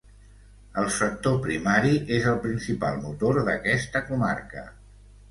[0.83, 4.65] El sector primari és el principal motor d'aquesta comarca.